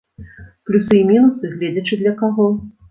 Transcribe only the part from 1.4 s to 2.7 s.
гледзячы для каго.